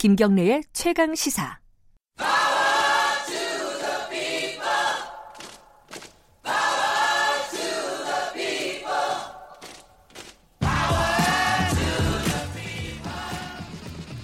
[0.00, 1.58] 김경래의 최강 시사.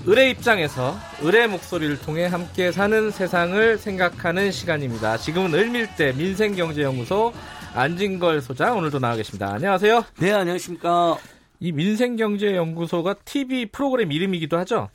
[0.09, 5.19] 을의 입장에서 을의 목소리를 통해 함께 사는 세상을 생각하는 시간입니다.
[5.19, 7.35] 지금은 을밀대 민생경제연구소
[7.75, 9.53] 안진걸 소장 오늘도 나와 계십니다.
[9.53, 10.07] 안녕하세요.
[10.21, 11.19] 네, 안녕하십니까.
[11.61, 14.89] 이 민생경제연구소가 TV 프로그램 이름이기도 하죠.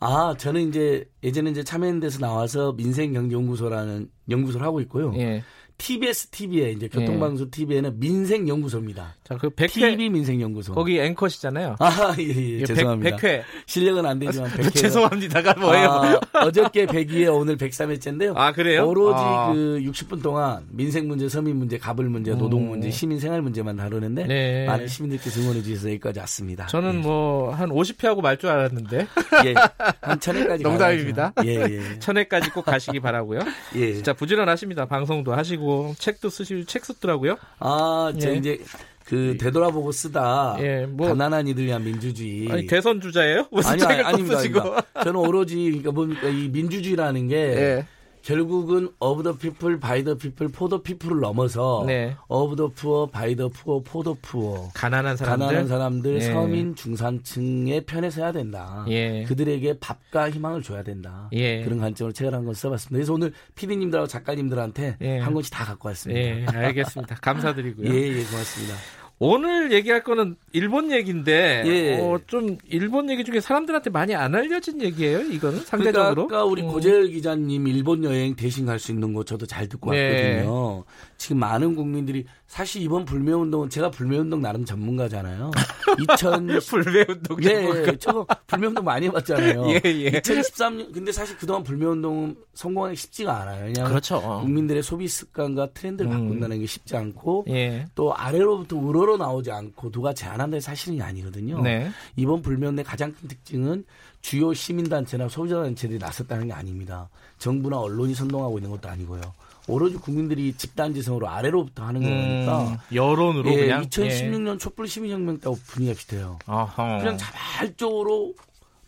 [0.00, 5.12] 아, 저는 이제 예전에 이제 참여연대에서 나와서 민생경제연구소라는 연구소를 하고 있고요.
[5.16, 5.42] 예.
[5.78, 9.14] TBS TV에 이제 교통방송 TV에는 민생연구소입니다.
[9.24, 10.74] 자, 그 100회 TV 민생연구소.
[10.74, 11.76] 거기 앵커시잖아요.
[11.78, 13.16] 아, 예, 예, 예, 죄송합니다.
[13.16, 14.74] 100, 회 실력은 안 되지만 100회.
[14.74, 16.20] 죄송합니다가 뭐예요?
[16.32, 18.32] 아, 어저께 102회 오늘 103회째인데요.
[18.36, 18.88] 아, 그래요?
[18.88, 19.52] 오로지 아.
[19.52, 24.26] 그 60분 동안 민생 문제, 서민 문제, 가불 문제, 노동 문제, 시민 생활 문제만 다루는데
[24.26, 24.66] 네.
[24.66, 26.66] 많은 시민들께서 응원해 주셔서 여기까지 왔습니다.
[26.66, 29.06] 저는 뭐한 50회 하고 말 줄 알았는데
[29.46, 29.54] 예,
[30.00, 31.32] 한 천회까지 농담입니다.
[31.34, 31.50] 가야죠.
[31.50, 31.98] 예, 예.
[31.98, 33.40] 천회까지 꼭 가시기 바라고요.
[33.74, 33.94] 예.
[33.94, 34.86] 진짜 부지런하십니다.
[34.86, 35.67] 방송도 하시고
[35.98, 37.36] 책도 쓰시고 책 쓰더라고요.
[37.58, 38.34] 아, 저 예.
[38.36, 38.58] 이제
[39.04, 42.46] 그 되돌아보고 쓰다 예, 뭐- 가난한 이들 위한 민주주의.
[42.50, 43.46] 아니 대선 주자예요?
[43.50, 44.60] 무슨 아니, 책을 아니, 또 아닙니다, 쓰시고?
[44.60, 44.86] 아닙니다.
[45.04, 47.86] 저는 오로지 그러니까 뭡니까 이 민주주의라는 게 예.
[48.22, 52.14] 결국은 of the people, by the people, for the people을 넘어서 네.
[52.28, 54.68] of the poor, by the poor, for the poor.
[54.74, 55.46] 가난한 사람들.
[55.46, 56.20] 가난한 사람들, 예.
[56.20, 58.84] 서민, 중산층의 편에 서야 된다.
[58.88, 59.24] 예.
[59.24, 61.28] 그들에게 밥과 희망을 줘야 된다.
[61.32, 61.62] 예.
[61.64, 62.96] 그런 관점으로 책을 한 권 써봤습니다.
[62.96, 65.18] 그래서 오늘 PD님들하고 작가님들한테 예.
[65.18, 66.20] 한 권씩 다 갖고 왔습니다.
[66.20, 67.16] 예, 알겠습니다.
[67.16, 67.88] 감사드리고요.
[67.92, 68.74] 예, 예, 고맙습니다.
[69.20, 72.00] 오늘 얘기할 거는 일본 얘기인데 예.
[72.00, 75.18] 어, 좀 일본 얘기 중에 사람들한테 많이 안 알려진 얘기예요.
[75.20, 76.24] 이거는 그러니까 상대적으로.
[76.24, 76.68] 아까 우리 음.
[76.68, 80.36] 고재열 기자님 일본 여행 대신 갈 수 있는 거 저도 잘 듣고 네.
[80.36, 80.84] 왔거든요.
[81.16, 85.50] 지금 많은 국민들이 사실 이번 불매 운동은 제가 불매 운동 나름 전문가잖아요.
[85.98, 89.64] 2000 불매 운동 예, 저 불매 운동 많이 해봤잖아요.
[89.68, 90.10] 예, 예.
[90.20, 93.64] 2013년 근데 사실 그동안 불매 운동은 성공하기 쉽지가 않아요.
[93.66, 94.20] 왜냐하면 그렇죠.
[94.42, 96.12] 국민들의 소비 습관과 트렌드를 음.
[96.12, 97.84] 바꾼다는 게 쉽지 않고 예.
[97.96, 101.62] 또 아래로부터 우러 러 나오지 않고 누가 제안한다는 사실이 아니거든요.
[101.62, 101.90] 네.
[102.16, 103.84] 이번 불매운동의 가장 큰 특징은
[104.20, 107.08] 주요 시민단체나 소비자단체들이 나섰다는 게 아닙니다.
[107.38, 109.22] 정부나 언론이 선동하고 있는 것도 아니고요.
[109.68, 115.96] 오로지 국민들이 집단지성으로 아래로부터 하는 거니까 음, 여론으로 예, 그냥 2016년 촛불 시민혁명 때하고 분위기가
[115.96, 116.38] 비슷해요.
[116.48, 116.52] 예.
[116.52, 116.98] 어허.
[116.98, 118.34] 그냥 자발적으로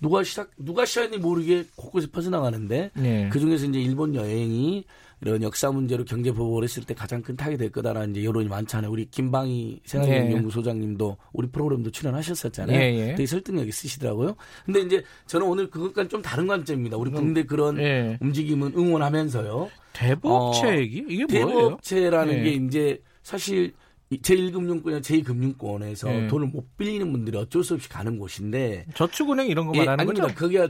[0.00, 3.28] 누가 시작 누가 시작했는지 모르게 곳곳에 퍼져나가는데 예.
[3.30, 4.84] 그 중에서 이제 일본 여행이
[5.22, 8.90] 이런 역사 문제로 경제 보복을 했을 때 가장 큰 타격이 될 거다라는 이제 여론이 많잖아요.
[8.90, 12.78] 우리 김방희 생활연구소장님도 우리 프로그램도 출연하셨었잖아요.
[12.80, 13.06] 예, 예.
[13.14, 14.34] 되게 설득력 있으시더라고요.
[14.64, 16.96] 근데 이제 저는 오늘 그것과는 좀 다른 관점입니다.
[16.96, 18.18] 우리 국내 그런 예.
[18.20, 19.70] 움직임은 응원하면서요.
[19.92, 21.04] 대부업체 어, 얘기?
[21.08, 21.46] 이게 뭐예요?
[21.48, 22.42] 대부업체라는 예.
[22.42, 23.72] 게 이제 사실
[24.10, 26.26] 제1금융권이나 제2금융권에서 예.
[26.28, 30.26] 돈을 못 빌리는 분들이 어쩔 수 없이 가는 곳인데 저축은행 이런 거 예, 말하는 아닙니다.
[30.28, 30.34] 거죠?
[30.36, 30.68] 거기가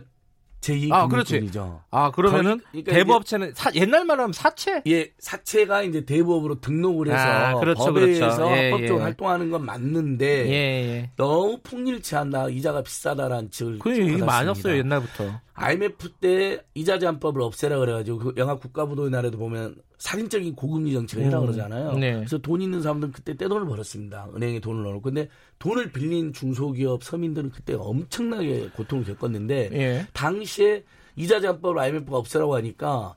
[0.61, 0.93] 제2금융권이죠.
[0.93, 1.51] 아, 그렇지.
[1.91, 4.83] 아, 그러면은 그러니까 대부업체는 사- 옛날 말로 하면 사채?
[4.87, 8.25] 예, 사채가 이제 대부업으로 등록을 해서 아, 그렇죠, 법에 그렇죠.
[8.25, 9.03] 의해서 예, 합법적으로 예.
[9.05, 11.11] 활동하는 건 맞는데 예, 예.
[11.17, 14.17] 너무 폭일치한다, 이자가 비싸다라는 측을 그 얘기.
[14.19, 15.41] 많았어요, 옛날부터.
[15.55, 21.41] IMF 때 이자 제한법을 없애라 그래가지고 그 영화 국가부도의 날에도 보면 살인적인 고금리 정책을 해라
[21.41, 21.93] 음, 그러잖아요.
[21.93, 22.15] 네.
[22.15, 24.31] 그래서 돈 있는 사람들은 그때 떼돈을 벌었습니다.
[24.35, 25.03] 은행에 돈을 넣어놓고.
[25.03, 25.29] 근데
[25.59, 30.07] 돈을 빌린 중소기업 서민들은 그때 엄청나게 고통을 겪었는데 예.
[30.15, 30.85] 당시에
[31.17, 33.15] 이자 제한법을 IMF가 없애라고 하니까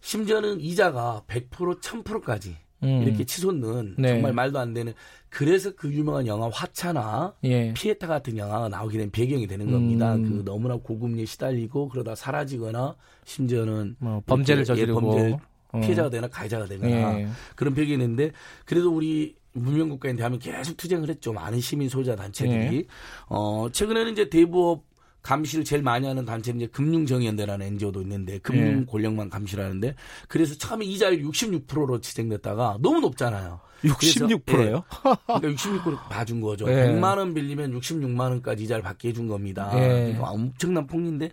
[0.00, 3.02] 심지어는 이자가 100% 1000%까지 음.
[3.02, 4.08] 이렇게 치솟는 네.
[4.08, 4.92] 정말 말도 안 되는
[5.30, 7.72] 그래서 그 유명한 영화 화차나 예.
[7.74, 10.16] 피에타 같은 영화가 나오게 된 배경이 되는 겁니다.
[10.16, 10.22] 음.
[10.24, 15.00] 그 너무나 고금리에 시달리고 그러다 사라지거나 심지어는 뭐 범죄를 예, 저지르고.
[15.00, 15.53] 범죄 어.
[15.80, 17.28] 피해자가 되거나 가해자가 되거나 예.
[17.56, 18.32] 그런 배경이 있는데
[18.64, 21.32] 그래도 우리 문명국가인 대한민국 계속 투쟁을 했죠.
[21.32, 22.76] 많은 시민 소유자 단체들이.
[22.76, 22.84] 예.
[23.28, 24.84] 어, 최근에는 이제 대부업
[25.22, 28.84] 감시를 제일 많이 하는 단체는 이제 금융정의연대라는 NGO도 있는데 금융 예.
[28.84, 29.94] 권력만 감시를 하는데
[30.28, 33.60] 그래서 처음에 이자율 66%로 지정됐다가 너무 높잖아요.
[33.82, 34.84] 66%요?
[35.26, 36.66] 그러니까 66% 봐준 거죠.
[36.68, 36.86] 예.
[36.86, 39.70] 100만 원 빌리면 66만 원까지 이자를 받게 해준 겁니다.
[39.74, 39.88] 예.
[39.88, 41.30] 그러니까 엄청난 폭리인데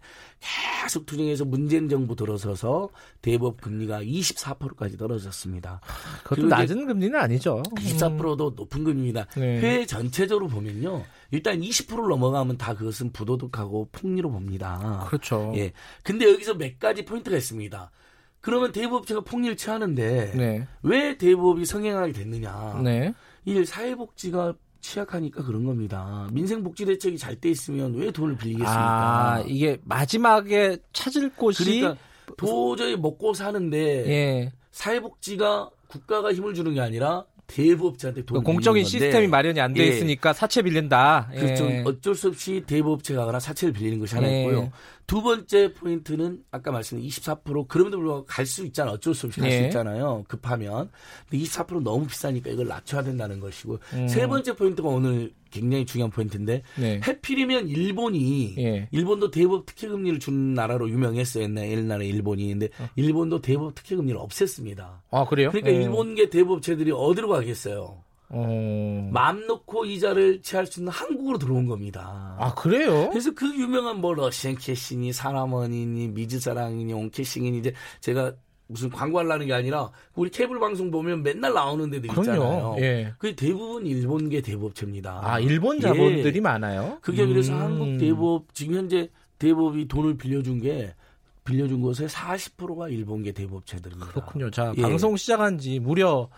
[0.82, 2.90] 계속 투쟁해서 문재인 정부 들어서서
[3.22, 5.82] 대법 금리가 24%까지 떨어졌습니다.
[6.24, 7.62] 그것도 낮은 금리는 아니죠.
[7.76, 9.26] 24%도 높은 금리입니다.
[9.38, 9.60] 네.
[9.60, 11.04] 회계 전체적으로 보면요.
[11.32, 15.06] 일단 20%를 넘어가면 다 그것은 부도덕하고 폭리로 봅니다.
[15.08, 15.54] 그렇죠.
[15.56, 15.72] 예.
[16.04, 17.92] 근데 여기서 몇 가지 포인트가 있습니다.
[18.42, 20.68] 그러면 대부업체가 폭리를 취하는데 네.
[20.84, 22.82] 왜 대부업이 성행하게 됐느냐?
[22.84, 23.14] 네.
[23.46, 26.28] 일 사회복지가 취약하니까 그런 겁니다.
[26.32, 29.34] 민생복지 대책이 잘 돼 있으면 왜 돈을 빌리겠습니까?
[29.36, 32.02] 아, 이게 마지막에 찾을 곳이 그러니까
[32.36, 33.78] 도저히 먹고 사는데
[34.10, 34.52] 예.
[34.72, 39.84] 사회복지가 국가가 힘을 주는 게 아니라 대부업체한테 돈을 그 공적인 빌리는 건데 시스템이 마련이 안돼
[39.84, 39.88] 예.
[39.88, 41.30] 있으니까 사채 빌린다.
[41.36, 41.40] 예.
[41.40, 41.68] 그렇죠.
[41.86, 44.42] 어쩔 수 없이 대부업체 가거나 사채를 빌리는 것이 하나 예.
[44.42, 44.72] 있고요.
[45.12, 48.92] 두 번째 포인트는 아까 말씀드린 24% 그럼에도 불구하고 갈 수 있잖아.
[48.92, 49.66] 어쩔 수 없이 갈수 예.
[49.66, 50.24] 있잖아요.
[50.30, 50.90] 급하면.
[51.30, 53.78] 근데 24% 너무 비싸니까 이걸 낮춰야 된다는 것이고.
[53.92, 54.08] 음.
[54.08, 57.02] 세 번째 포인트가 오늘 굉장히 중요한 포인트인데 네.
[57.06, 58.88] 해필이면 일본이 예.
[58.92, 61.44] 일본도 대법 특혜 금리를 주는 나라로 유명했어요.
[61.44, 62.48] 옛날 옛날에 일본이.
[62.48, 65.00] 근데 일본도 대법 특혜 금리를 없앴습니다.
[65.12, 65.52] 아 그래요?
[65.52, 65.74] 그러니까 어.
[65.74, 68.02] 일본계 대법체들이 어디로 가겠어요?
[68.34, 69.10] 어.
[69.12, 72.36] 마음 놓고 이자를 취할 수 있는 한국으로 들어온 겁니다.
[72.40, 73.10] 아 그래요?
[73.10, 78.34] 그래서 그 유명한 뭐 러시안 캐싱이 사람원이니 미즈사랑이니 온캐싱이니 이제 제가
[78.68, 82.76] 무슨 광고하려는 게 아니라 우리 케이블 방송 보면 맨날 나오는 데들 있잖아요.
[82.80, 83.14] 예.
[83.18, 85.20] 그게 대부분 일본계 대법체입니다.
[85.24, 85.82] 아 일본 예.
[85.82, 86.98] 자본들이 많아요.
[87.02, 87.60] 그게 그래서 음.
[87.60, 90.94] 한국 대법 지금 현재 대법이 돈을 빌려준 게
[91.44, 94.12] 빌려준 곳의 40%가 일본계 대법체들입니다.
[94.12, 94.50] 그렇군요.
[94.52, 94.82] 자 예.
[94.82, 96.30] 방송 시작한 지 무려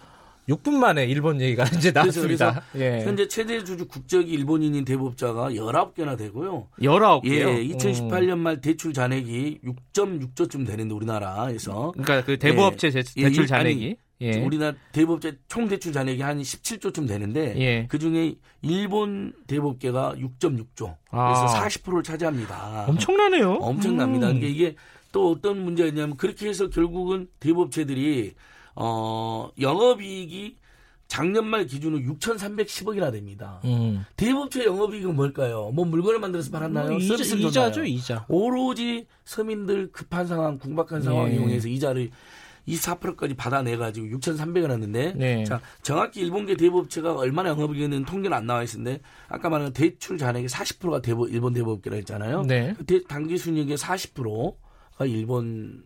[0.49, 2.63] 6분 만에 일본 얘기가 이제 나왔습니다.
[2.75, 3.01] 예.
[3.03, 6.67] 현재 최대 주주 국적이 일본인인 대법자가 19개나 되고요.
[6.81, 7.25] 19개요.
[7.25, 13.47] 예, 2018년 말 대출 잔액이 6.6조쯤 되는데 우리나라에서 그러니까 그 대부업체 대- 예, 대출 일-
[13.47, 14.41] 잔액이 예.
[14.41, 17.87] 우리나라 대법제 총 대출 잔액이 한 17조쯤 되는데 예.
[17.87, 21.33] 그 중에 일본 대법계가 6.6조 아.
[21.33, 22.85] 그래서 40%를 차지합니다.
[22.87, 23.53] 엄청나네요.
[23.61, 24.27] 엄청납니다.
[24.27, 24.39] 음.
[24.39, 24.75] 그러니까 이게
[25.11, 28.33] 또 어떤 문제가 있냐면 그렇게 해서 결국은 대법체들이
[28.75, 30.57] 어 영업이익이
[31.07, 33.59] 작년 말 기준으로 6,310억이나 됩니다.
[33.65, 34.03] 음.
[34.17, 35.69] 대법체 영업이익은 뭘까요?
[35.73, 36.89] 뭐 물건을 만들어서 팔았나요?
[36.89, 37.85] 뭐 이자, 서비스를 이자죠, 줬나요?
[37.93, 38.25] 이자.
[38.29, 41.35] 오로지 서민들 급한 상황, 궁박한 상황 네.
[41.35, 42.09] 이용해서 이자를
[42.67, 45.43] 24%까지 받아내가지고 6,300원 했는데, 네.
[45.43, 51.01] 자, 정확히 일본계 대법체가 얼마나 영업이익은 통계는 안 나와 있는데, 아까 말한 대출 잔액의 40%가
[51.01, 52.43] 대법, 일본 대법계라 했잖아요.
[52.43, 52.73] 네.
[52.77, 55.83] 그 대- 단기 순이익의 40%가 일본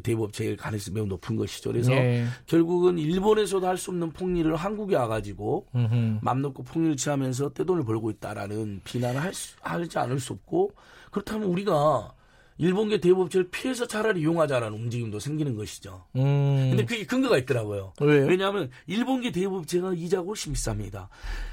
[0.00, 1.70] 대법체의 가능성이 매우 높은 것이죠.
[1.72, 2.26] 그래서 예.
[2.46, 6.18] 결국은 일본에서도 할 수 없는 폭리를 한국에 와가지고 음흠.
[6.22, 10.72] 맘 놓고 폭리를 취하면서 떼돈을 벌고 있다라는 비난을 할 수, 하지 않을 수 없고
[11.10, 12.12] 그렇다면 우리가
[12.58, 16.04] 일본계 대법체를 피해서 차라리 이용하자라는 움직임도 생기는 것이죠.
[16.16, 16.68] 음.
[16.70, 17.92] 근데 그게 근거가 있더라고요.
[18.00, 18.26] 왜요?
[18.26, 21.08] 왜냐하면 일본계 대법체가 이자가 훨씬 비쌉니다.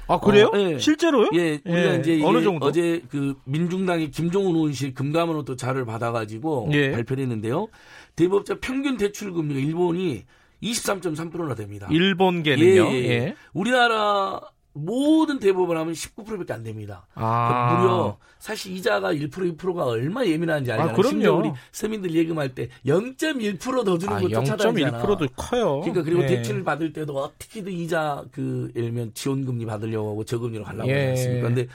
[0.06, 0.50] 아 그래요?
[0.54, 0.78] 어, 예.
[0.78, 1.30] 실제로요?
[1.34, 2.00] 예, 우리가 예.
[2.00, 2.66] 이제 어느 정도?
[2.66, 6.92] 어제 그 민중당의 김종훈 의원실 금감원으로 자료를 받아가지고 예.
[6.92, 7.68] 발표를 했는데요.
[8.16, 10.24] 대법자 평균 대출 금리가 일본이
[10.62, 11.86] 23.3%나 됩니다.
[11.90, 12.86] 일본계는요.
[12.86, 13.34] 예, 예, 예.
[13.52, 14.40] 우리나라
[14.74, 17.06] 모든 대법원 하면 19%밖에 안 됩니다.
[17.14, 17.48] 아.
[17.48, 20.92] 그러니까 무려 사실 이자가 1% 2%가 얼마 예민한지 알잖아요.
[20.92, 21.38] 아, 그럼요.
[21.38, 25.02] 우리 서민들 예금할 때 0.1%더 주는 아, 거 쫓아다니잖아.
[25.02, 25.80] 0.1%도 커요.
[25.80, 26.26] 그러니까 그리고 예.
[26.26, 31.10] 대출을 받을 때도 어떻게든 이자 그 예를 들면 지원금리 받으려고 하고 저금리로 가려고 예.
[31.10, 31.48] 하지 않습니까?
[31.48, 31.68] 근데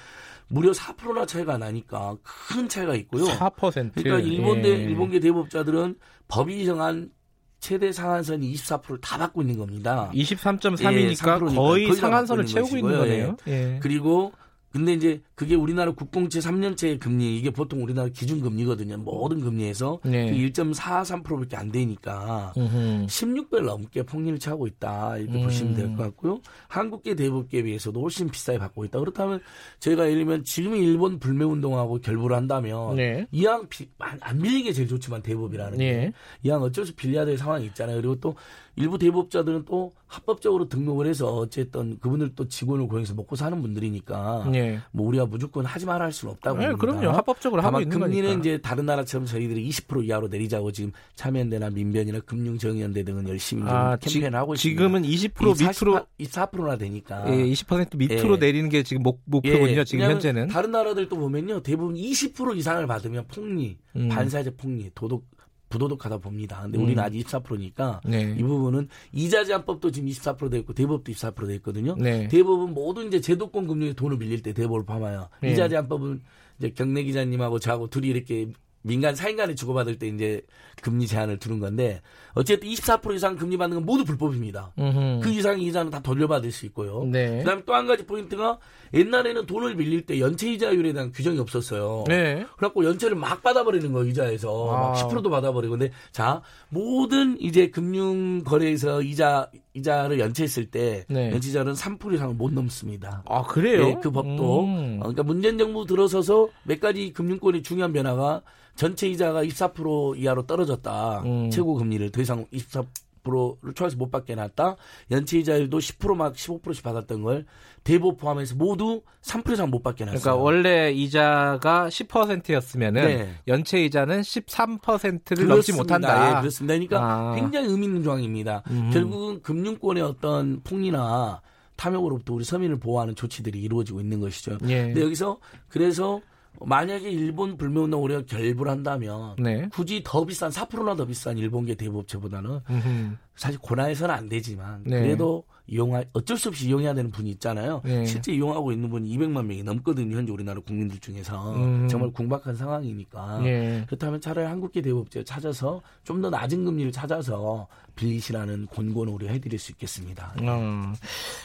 [0.49, 3.25] 무려 4%나 차이가 나니까 큰 차이가 있고요.
[3.25, 3.93] 4%.
[3.95, 4.73] 그러니까 일본 대 예.
[4.75, 5.95] 일본계 대법자들은
[6.27, 7.11] 법이 정한
[7.59, 10.09] 최대 상한선이 24%를 다 받고 있는 겁니다.
[10.13, 12.99] 23.3이니까 예, 3%니까 거의 거의 다 상한선을 채우고 있는 있는 것이고요.
[12.99, 13.37] 거네요.
[13.47, 13.79] 예.
[13.81, 14.31] 그리고
[14.71, 18.97] 근데 이제 그게 우리나라 국공채 3년채 금리 이게 보통 우리나라 기준 금리거든요.
[18.97, 20.29] 모든 금리에서 네.
[20.31, 23.05] 그 1.43%밖에 안 되니까 음흠.
[23.07, 25.43] 16배 넘게 폭리를 차고 있다 이렇게 음.
[25.43, 26.39] 보시면 될 것 같고요.
[26.67, 28.99] 한국계 대법계에 비해서도 훨씬 비싸게 받고 있다.
[28.99, 29.39] 그렇다면
[29.79, 33.25] 저희가 예를 들면 지금 일본 불매 운동하고 결부를 한다면 네.
[33.31, 36.13] 이왕 비- 안- 안 빌리는 게 제일 좋지만 대법이라는 게 예.
[36.43, 37.97] 이왕 어쩔 수 빌려야 될 상황이 있잖아요.
[37.97, 38.35] 그리고 또
[38.79, 44.79] 일부 대법자들은 또 합법적으로 등록을 해서 어쨌든 그분들 또 직원을 고용해서 먹고 사는 분들이니까 예.
[44.91, 46.79] 뭐 우리가 무조건 하지 말아 할 수는 없다고 예, 봅니다.
[46.79, 47.17] 그럼요.
[47.17, 48.39] 합법적으로 하고 있는 금리는 거니까.
[48.39, 53.97] 이제 다른 나라처럼 저희들이 20% 이하로 내리자고 지금 참여연대나 민변이나 금융정의연대 등은 열심히 좀 아,
[53.97, 54.81] 캠페인 지, 하고 있습니다.
[54.81, 57.25] 지금은 20% 밑으로 24%나 되니까.
[57.27, 58.37] 예, 20% 밑으로 예.
[58.37, 59.67] 내리는 게 지금 목, 목표군요.
[59.71, 60.47] 예, 지금 현재는.
[60.47, 61.61] 다른 나라들도 보면요.
[61.63, 64.07] 대부분 20% 이상을 받으면 폭리, 음.
[64.07, 65.23] 반사적 폭리, 도덕
[65.69, 66.61] 부도덕하다 봅니다.
[66.63, 66.83] 근데 음.
[66.83, 68.35] 우리는 아직 24%니까 네.
[68.37, 71.95] 이 부분은 이자 제한법도 지금 24%돼 있고 대법도 24%돼 있거든요.
[71.97, 72.27] 네.
[72.27, 75.51] 대법은 모든 이제 제도권 금융에 돈을 빌릴 때 대법을 포함하여 네.
[75.51, 76.21] 이자 제한법은
[76.57, 78.47] 이제 경례 기자님하고 저하고 둘이 이렇게
[78.81, 80.41] 민간 사인 간에 주고받을 때 이제
[80.81, 82.01] 금리 제한을 두는 건데
[82.33, 84.71] 어쨌든 24% 이상 금리 받는 건 모두 불법입니다.
[84.79, 85.19] 음흠.
[85.21, 87.03] 그 이상의 이자는 다 돌려받을 수 있고요.
[87.03, 87.39] 네.
[87.39, 88.57] 그다음에 또 한 가지 포인트가
[88.93, 92.05] 옛날에는 돈을 빌릴 때 연체 이자율에 대한 규정이 없었어요.
[92.07, 92.45] 네.
[92.57, 94.79] 그래갖고 연체를 막 받아버리는 거 이자에서 아.
[94.89, 101.31] 막 10%도 받아버리고 근데 자 모든 이제 금융 거래에서 이자 이자를 연체했을 때 네.
[101.31, 103.23] 연체 이자는 3% 이상을 못 넘습니다.
[103.25, 103.87] 아, 그래요?
[103.87, 104.97] 예, 그 법도 음.
[104.99, 108.41] 어, 그러니까 문재인 정부 들어서서 몇 가지 금융권의 중요한 변화가
[108.75, 111.23] 전체 이자가 24% 이하로 떨어졌다.
[111.25, 111.49] 음.
[111.49, 112.85] 최고 금리를 더 이상 24%
[113.29, 114.75] 를 초과해서 못 받게 해놨다.
[115.11, 117.45] 연체 이자율도 10%막 15%씩 받았던 걸
[117.83, 120.21] 대법 포함해서 모두 3% 이상 못 받게 해놨어요.
[120.21, 123.33] 그러니까 원래 이자가 10%였으면은 네.
[123.47, 126.37] 연체 이자는 13%를 넘지 못한다.
[126.37, 126.73] 예, 그렇습니다.
[126.73, 127.35] 그러니까 아.
[127.35, 128.63] 굉장히 의미 있는 조항입니다.
[128.69, 128.91] 음.
[128.93, 131.41] 결국은 금융권의 어떤 폭리나
[131.75, 134.57] 탐욕으로부터 우리 서민을 보호하는 조치들이 이루어지고 있는 것이죠.
[134.67, 134.83] 예.
[134.83, 136.21] 근데 여기서 그래서
[136.65, 139.67] 만약에 일본 불매운동 우리가 결부를 한다면 네.
[139.71, 143.15] 굳이 더 비싼 4%나 더 비싼 일본계 대부업체보다는 음흠.
[143.35, 144.99] 사실 고나해서는 안 되지만 네.
[145.01, 147.81] 그래도 이용할 어쩔 수 없이 이용해야 되는 분이 있잖아요.
[147.85, 148.03] 네.
[148.05, 150.17] 실제 이용하고 있는 분이 200만 명이 넘거든요.
[150.17, 151.87] 현재 우리나라 국민들 중에서 음.
[151.87, 153.83] 정말 궁박한 상황이니까 예.
[153.85, 159.71] 그렇다면 차라리 한국계 대부업체 찾아서 좀 더 낮은 금리를 찾아서 빌리시라는 권고는 우리가 해드릴 수
[159.71, 160.33] 있겠습니다.
[160.41, 160.93] 어,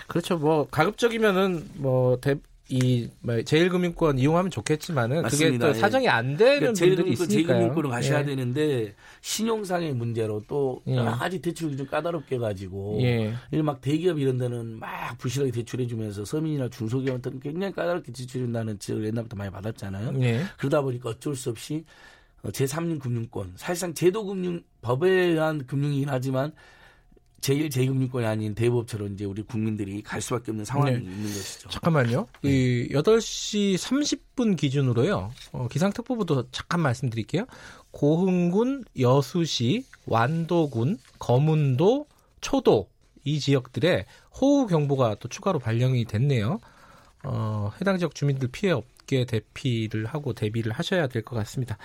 [0.08, 0.36] 그렇죠.
[0.36, 2.34] 뭐 가급적이면은 뭐 대,
[2.68, 5.52] 이 뭐, 제일금융권 이용하면 좋겠지만은 맞습니다.
[5.52, 5.74] 그게 또 예.
[5.74, 7.46] 사정이 안 되는 그러니까 분들이 제일금융권, 있으니까요.
[7.46, 8.24] 제일금융권으로 가셔야 예.
[8.24, 10.96] 되는데 신용상의 문제로 또 예.
[10.96, 13.34] 여러 가지 대출이 좀 까다롭게 가지고 예.
[13.62, 19.36] 막 대기업 이런 데는 막 부실하게 대출해 주면서 서민이나 중소기업한테는 굉장히 까다롭게 대출해준다는 지적을 옛날부터
[19.36, 20.22] 많이 받았잖아요.
[20.22, 20.44] 예.
[20.56, 21.84] 그러다 보니까 어쩔 수 없이
[22.42, 26.52] 어, 제3인 금융권 사실상 제도금융 법에 의한 금융이긴 하지만
[27.44, 30.96] 제일 제금융권이 아닌 대부업체로 이제 우리 국민들이 갈 수밖에 없는 상황이 네.
[30.96, 31.68] 있는 것이죠.
[31.68, 32.26] 잠깐만요.
[32.40, 32.50] 네.
[32.50, 35.30] 이 8시 30분 기준으로요.
[35.52, 37.44] 어, 기상특보부도 잠깐 말씀드릴게요.
[37.90, 42.06] 고흥군, 여수시, 완도군, 거문도,
[42.40, 42.88] 초도
[43.24, 44.06] 이 지역들에
[44.40, 46.60] 호우 경보가 또 추가로 발령이 됐네요.
[47.24, 51.76] 어, 해당 지역 주민들 피해 없게 대피를 하고 대비를 하셔야 될 것 같습니다.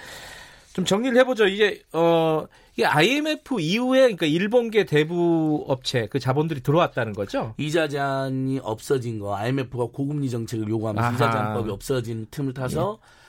[0.79, 1.47] 좀 정리를 해보죠.
[1.47, 7.53] 이제 어 이게 IMF 이후에 그러니까 일본계 대부 업체 그 자본들이 들어왔다는 거죠.
[7.57, 11.15] 이자 제한이 없어진 거, IMF가 고금리 정책을 요구하면서 아하.
[11.15, 13.19] 이자 제한법이 없어진 틈을 타서 예.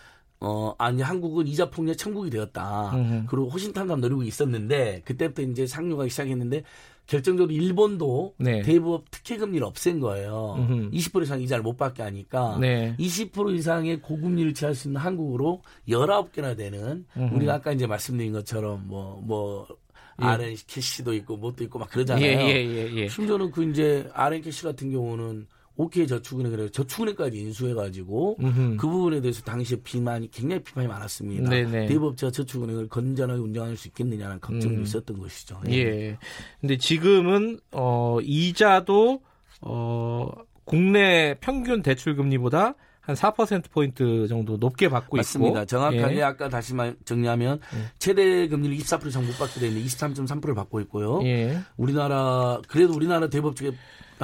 [0.42, 2.92] 어 아니 한국은 이자 폭력 천국이 되었다.
[2.95, 3.26] 음흠.
[3.28, 6.62] 그리고 호신탄담 노리고 있었는데 그때부터 이제 상류가 시작했는데
[7.11, 8.62] 결정적으로 일본도 네.
[8.62, 10.55] 대부업 특혜 금리를 없앤 거예요.
[10.59, 10.90] 음흠.
[10.93, 12.95] 20% 이상 이자를 못 받게 하니까 네.
[13.00, 17.35] 20% 이상의 고금리를 취할 수 있는 한국으로 19개나 되는 음흠.
[17.35, 19.67] 우리가 아까 이제 말씀드린 것처럼 뭐뭐
[20.23, 20.25] 예.
[20.25, 22.25] 러시앤캐시도 있고 뭣도 있고 막 그러잖아요.
[22.25, 23.09] 예, 예, 예, 예.
[23.09, 25.49] 심지어는 그 이제 러시앤캐시 같은 경우는
[25.80, 28.76] OK 저축은행이라 저축은행까지 인수해가지고 음흠.
[28.76, 31.49] 그 부분에 대해서 당시에 비난이 굉장히 비판이 많았습니다.
[31.49, 31.87] 네네.
[31.87, 34.82] 대부업체가 저축은행을 건전하게 운영할 수 있겠느냐는 걱정도 음.
[34.82, 35.58] 있었던 것이죠.
[35.70, 36.18] 예.
[36.60, 39.22] 근데 지금은 어 이자도
[39.62, 40.30] 어
[40.64, 45.60] 국내 평균 대출 금리보다 한 4% 포인트 정도 높게 받고 맞습니다.
[45.60, 45.66] 있고.
[45.66, 46.22] 정확하게 예.
[46.22, 47.78] 아까 다시 말 정리하면 예.
[47.99, 51.20] 최대 금리를 24% 이상 못 받게 되는데 23.3%를 받고 있고요.
[51.25, 51.58] 예.
[51.78, 53.72] 우리나라 그래도 우리나라 대법칙에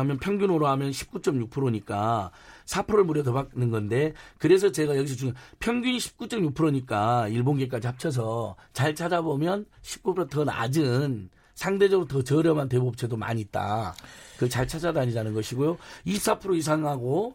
[0.01, 2.31] 하면 평균으로 하면 19.6%니까
[2.67, 9.67] 4%를 무려 더 받는 건데 그래서 제가 여기서 중요 평균이 19.6%니까 일본계까지 합쳐서 잘 찾아보면
[9.83, 13.95] 19%더 낮은 상대적으로 더 저렴한 대법체도 많이 있다.
[14.35, 15.79] 그걸 잘 찾아다니자는 것이고요.
[16.07, 17.35] 24% 이상하고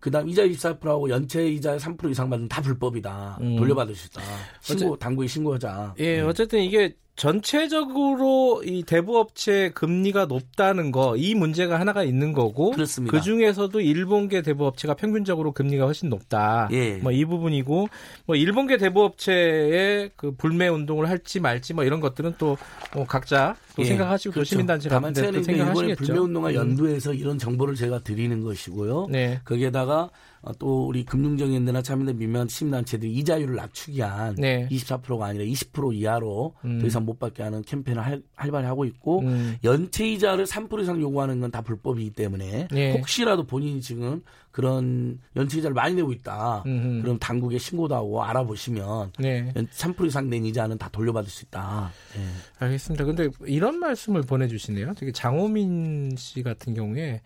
[0.00, 3.38] 그다음 이자 24%하고 연체 이자 3% 이상 받으면 다 불법이다.
[3.40, 3.56] 음.
[3.56, 4.22] 돌려받을 수 있다.
[4.60, 5.94] 신고 당국에 신고하자.
[6.00, 13.14] 예, 어쨌든 이게 전체적으로 이 대부업체 금리가 높다는 거 이 문제가 하나가 있는 거고 그렇습니다.
[13.14, 16.68] 그 중에서도 일본계 대부업체가 평균적으로 금리가 훨씬 높다.
[16.72, 16.96] 예.
[16.96, 17.88] 뭐이 부분이고
[18.26, 22.56] 뭐 일본계 대부업체의 그 불매 운동을 할지 말지 뭐 이런 것들은 또
[22.94, 24.48] 뭐 각자 또 예, 생각하시고 또 그렇죠.
[24.48, 26.04] 시민단체 다만 같은 데또 생각하시겠죠.
[26.04, 26.54] 불매 운동과 음.
[26.54, 29.06] 연두해서 이런 정보를 제가 드리는 것이고요.
[29.10, 29.40] 네.
[29.44, 30.10] 거기에다가 어,
[30.58, 34.66] 또 우리 금융정연대나 참여대 민간 시민단체들이 이자율을 낮추기 위한 네.
[34.70, 36.78] 24%가 아니라 20% 이하로 음.
[36.80, 39.56] 더 이상 못 받게 하는 캠페인을 할, 활발히 하고 있고 음.
[39.62, 42.92] 연체 이자를 3% 이상 요구하는 건 다 불법이기 때문에 네.
[42.92, 46.62] 혹시라도 본인이 지금 그런 연체 이자를 많이 내고 있다.
[46.64, 47.02] 음흠.
[47.02, 49.52] 그럼 당국에 신고도 하고 알아보시면 네.
[49.54, 51.90] 3% 이상 낸 이자는 다 돌려받을 수 있다.
[52.16, 52.20] 예.
[52.64, 53.04] 알겠습니다.
[53.04, 54.94] 근데 이런 말씀을 보내주시네요.
[54.94, 57.20] 되게 장호민 씨 같은 경우에 어,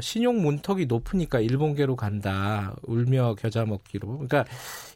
[0.00, 2.74] 신용 문턱이 높으니까 일본계로 간다.
[2.82, 4.08] 울며 겨자 먹기로.
[4.08, 4.44] 그러니까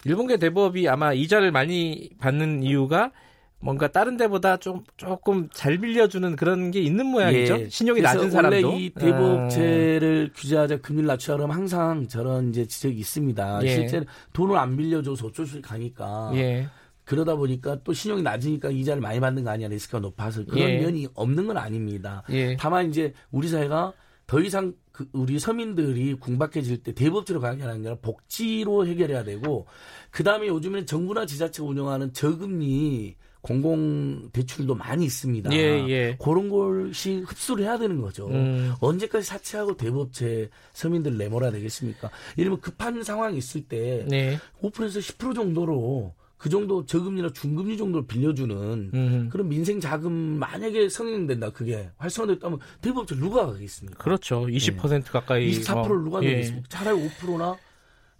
[0.05, 3.13] 일본계 대법이 아마 이자를 많이 받는 이유가
[3.59, 7.61] 뭔가 다른 데보다 좀 조금 잘 빌려주는 그런 게 있는 모양이죠.
[7.61, 7.69] 예.
[7.69, 8.69] 신용이 낮은 사람도.
[8.69, 13.61] 원래 이 대부업체를 규제하자 금리를 낮추자 그러면 항상 저런 이제 지적이 있습니다.
[13.65, 13.69] 예.
[13.69, 16.69] 실제 돈을 안 빌려줘서 어쩔 수 없이 가니까 어, 예.
[17.05, 20.79] 그러다 보니까 또 신용이 낮으니까 이자를 많이 받는 거 아니야 리스크가 높아서 그런 예.
[20.81, 22.23] 면이 없는 건 아닙니다.
[22.31, 22.57] 예.
[22.57, 23.93] 다만 이제 우리 사회가
[24.27, 29.67] 더 이상 그 우리 서민들이 궁박해질 때 대법제로 가는 게 아니라 복지로 해결해야 되고
[30.11, 33.17] 그 다음에 요즘에는 정부나 지자체가 운영하는 저금리
[33.47, 35.53] 공공 대출도 많이 있습니다.
[35.53, 36.19] 예, 예.
[36.21, 38.27] 그런 것이 흡수를 해야 되는 거죠.
[38.27, 38.75] 음.
[38.81, 42.11] 언제까지 사채하고 대법제 서민들 내몰아야 되겠습니까?
[42.37, 44.37] 이러면 급한 상황이 있을 때 네.
[44.63, 49.29] 5%에서 10% 정도로 그 정도 저금리나 중금리 정도를 빌려주는 음.
[49.33, 54.03] 그런 민생 자금 만약에 성행된다 그게 활성화됐다면 대법제 누가 가겠습니까?
[54.03, 54.47] 그렇죠.
[54.47, 55.51] 20% 가까이.
[55.51, 56.33] 24%를 누가 예.
[56.33, 56.69] 내겠습니까?
[56.69, 57.57] 차라리 5%나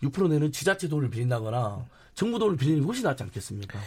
[0.03, 3.79] 6% 내는 지자체 돈을 빌린다거나 정부 돈을 빌리는 게 훨씬 낫지 않겠습니까?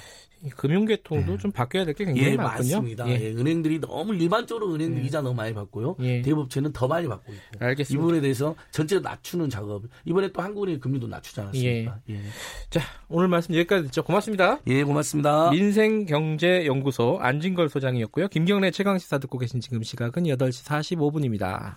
[0.43, 2.75] 이 금융계통도 좀 바뀌어야 될 게 굉장히 예, 많군요.
[2.77, 3.09] 맞습니다.
[3.09, 3.19] 예.
[3.19, 5.05] 예, 은행들이 너무 일반적으로 은행들 예.
[5.05, 5.97] 이자 너무 많이 받고요.
[5.99, 6.21] 예.
[6.21, 7.43] 대법체는 더 많이 받고 있고.
[7.55, 8.01] 이 알겠습니다.
[8.01, 9.83] 부분에 대해서 전체로 낮추는 작업.
[10.05, 11.99] 이번에 또 한국은행 금리도 낮추지 않았습니까?
[12.09, 12.21] 예.
[12.69, 14.03] 자, 오늘 말씀 여기까지 듣죠.
[14.03, 14.59] 고맙습니다.
[14.67, 15.51] 예, 고맙습니다.
[15.51, 18.29] 민생경제연구소 안진걸 소장이었고요.
[18.29, 21.75] 김경래 최강시사 듣고 계신 지금 시각은 8시 45분입니다.